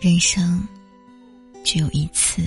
[0.00, 0.64] 人生
[1.64, 2.40] 只有一次，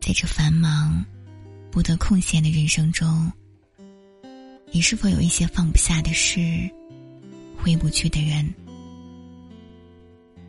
[0.00, 1.04] 在这繁忙、
[1.70, 3.30] 不得空闲的人生中，
[4.72, 6.68] 你是否有一些放不下的事、
[7.56, 8.52] 回不去的人？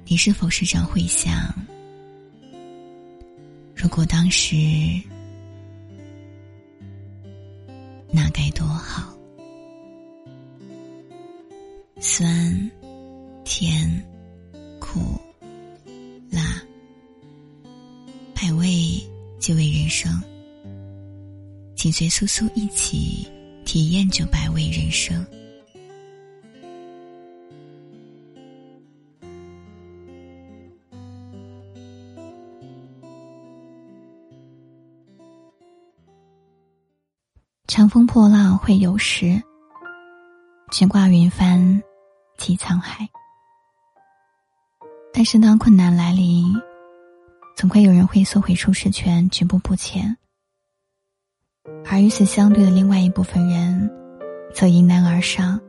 [0.06, 1.54] 你是否时常会想，
[3.76, 4.56] 如果当时
[8.12, 9.16] 那该多好？
[12.00, 12.72] 酸、
[13.46, 14.04] 甜。
[14.94, 15.00] 苦、
[16.30, 16.62] 辣，
[18.36, 19.02] 百味
[19.40, 20.12] 即为人生。
[21.78, 23.26] 请随苏苏一起
[23.64, 25.26] 体验这百味人生。
[37.66, 39.42] 长风破浪会有时，
[40.70, 41.82] 直挂云帆
[42.38, 43.08] 济沧海。
[45.14, 46.46] 但是当困难来临，
[47.56, 50.16] 总会有人会缩回舒适圈，止步不前；
[51.86, 53.92] 而与此相对的另外一部分人，
[54.54, 55.60] 则迎难而上，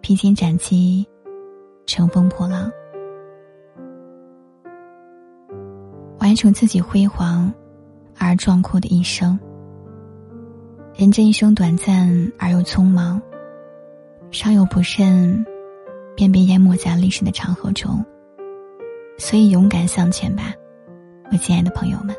[0.00, 1.06] 披荆斩棘，
[1.86, 2.70] 乘风破浪，
[6.18, 7.52] 完成自己辉煌
[8.18, 9.38] 而壮阔的一生。
[10.96, 13.20] 人这一生短暂而又匆忙，
[14.30, 15.44] 稍有不慎，
[16.16, 18.04] 便被淹没在历史的长河中。
[19.16, 20.52] 所以，勇敢向前吧，
[21.30, 22.14] 我亲爱的朋友们。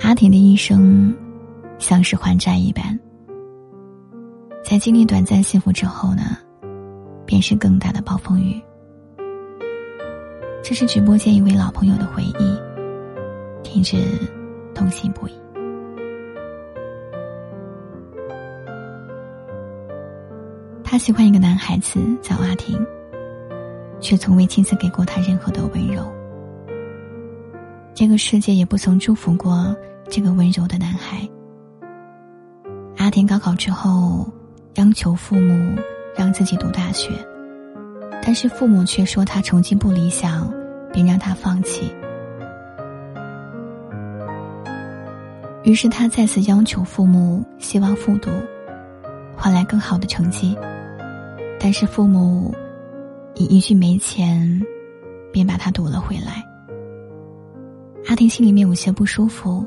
[0.00, 1.14] 阿婷的一生
[1.78, 2.98] 像是还债一般，
[4.64, 6.38] 在经历短暂幸福之后呢，
[7.26, 8.60] 便是更大的暴风雨。
[10.62, 12.58] 这是直播间一位老朋友的回忆，
[13.62, 13.98] 听着
[14.74, 15.32] 痛心不已。
[20.90, 22.84] 他喜欢一个男孩子叫阿婷，
[24.00, 26.02] 却从未亲自给过他任何的温柔。
[27.94, 29.72] 这个世界也不曾祝福过
[30.08, 31.18] 这个温柔的男孩。
[32.96, 34.28] 阿婷高考之后，
[34.74, 35.80] 央求父母
[36.16, 37.12] 让自己读大学，
[38.20, 40.52] 但是父母却说他成绩不理想，
[40.92, 41.94] 便让他放弃。
[45.62, 48.28] 于是他再次央求父母，希望复读，
[49.36, 50.58] 换来更好的成绩。
[51.62, 52.54] 但是父母
[53.34, 54.60] 以一句没钱，
[55.30, 56.42] 便把他堵了回来。
[58.08, 59.64] 阿婷心里面有些不舒服。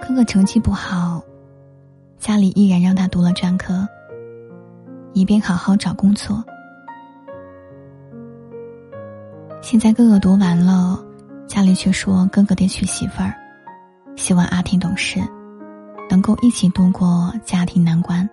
[0.00, 1.22] 哥哥成绩不好，
[2.18, 3.86] 家里依然让他读了专科，
[5.12, 6.44] 以便好好找工作。
[9.60, 11.00] 现在哥哥读完了，
[11.46, 13.32] 家里却说哥哥得娶媳妇儿，
[14.16, 15.20] 希望阿婷懂事，
[16.10, 18.28] 能够一起度过家庭难关。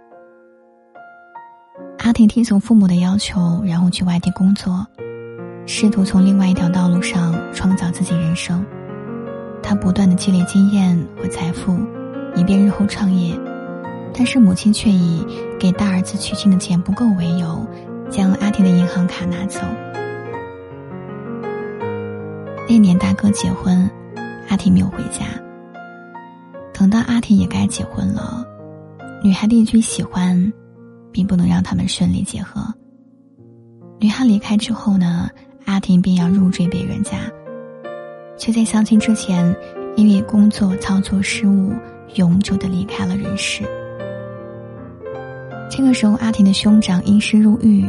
[2.09, 4.84] 阿婷听从父母的要求，然后去外地工作，
[5.68, 8.66] 试图从另外一条道路上创造自己人生。
[9.62, 11.78] 他不断的积累经验和财富，
[12.36, 13.40] 以便日后创业。
[14.12, 15.24] 但是母亲却以
[15.59, 17.64] 给大儿子娶亲的钱不够为由，
[18.09, 19.59] 将阿婷的银行卡拿走。
[22.68, 23.88] 那年大哥结婚，
[24.47, 25.28] 阿婷没有回家。
[26.74, 28.44] 等到阿婷也该结婚了，
[29.24, 30.52] 女孩的一句喜欢。
[31.12, 32.62] 并不能让他们顺利结合。
[34.00, 35.30] 女孩离开之后呢，
[35.66, 37.18] 阿婷便要入赘别人家，
[38.38, 39.53] 却在相亲之前，
[39.96, 41.74] 因为工作操作失误，
[42.16, 43.64] 永久的离开了人世。
[45.70, 47.86] 这个时候，阿婷的兄长因事入狱，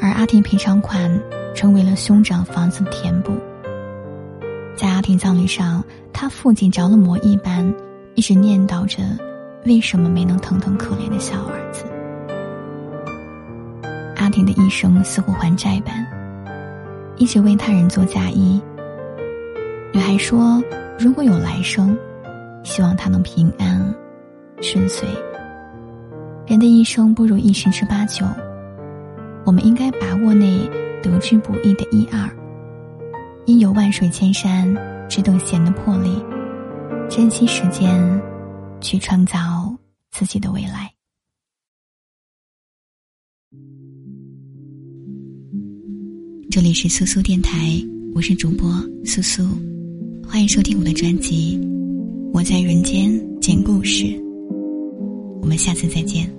[0.00, 1.10] 而阿婷赔偿款
[1.54, 3.32] 成为了兄长房子的填补。
[4.76, 5.82] 在阿婷葬礼上，
[6.12, 7.74] 他父亲着了魔一般，
[8.14, 9.02] 一直念叨着，
[9.64, 11.84] 为什么没能疼疼可怜的小儿子。
[14.26, 16.04] 家庭的一生似乎还债般，
[17.16, 18.60] 一直为他人做嫁衣。
[19.92, 20.60] 女孩说
[20.98, 21.96] ：“如果有来生，
[22.64, 23.80] 希望他能平安
[24.60, 25.08] 顺遂。”
[26.44, 28.26] 人的一生不如意十之八九，
[29.44, 30.68] 我们应该把握那
[31.00, 32.28] 得之不易的一二，
[33.44, 34.76] 因有万水千山，
[35.08, 36.20] 只等闲的魄力，
[37.08, 38.20] 珍惜时间，
[38.80, 39.38] 去创造
[40.10, 40.92] 自己的未来。
[46.48, 47.82] 这里是苏苏电台，
[48.14, 48.70] 我是主播
[49.04, 49.42] 苏苏，
[50.26, 51.58] 欢迎收听我的专辑
[52.32, 54.04] 《我在人间讲故事》，
[55.42, 56.30] 我们下次再见。